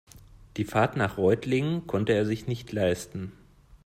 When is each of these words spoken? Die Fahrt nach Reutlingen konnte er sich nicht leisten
Die 0.57 0.65
Fahrt 0.65 0.97
nach 0.97 1.17
Reutlingen 1.19 1.85
konnte 1.85 2.13
er 2.13 2.25
sich 2.25 2.47
nicht 2.47 2.71
leisten 2.71 3.33